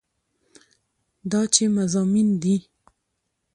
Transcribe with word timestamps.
دا 1.31 1.41
چې 1.53 1.63
مضامين 1.77 2.29
دي 2.41 2.55